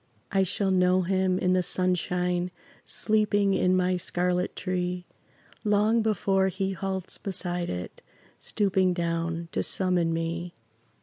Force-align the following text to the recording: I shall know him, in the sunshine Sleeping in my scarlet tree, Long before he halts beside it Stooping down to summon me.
I 0.31 0.41
shall 0.41 0.71
know 0.71 1.03
him, 1.03 1.37
in 1.37 1.53
the 1.53 1.61
sunshine 1.61 2.49
Sleeping 2.83 3.53
in 3.53 3.75
my 3.77 3.97
scarlet 3.97 4.55
tree, 4.55 5.05
Long 5.63 6.01
before 6.01 6.47
he 6.47 6.71
halts 6.71 7.19
beside 7.19 7.69
it 7.69 8.01
Stooping 8.39 8.95
down 8.95 9.47
to 9.51 9.61
summon 9.61 10.11
me. 10.11 10.55